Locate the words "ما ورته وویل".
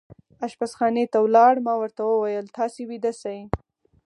1.65-2.45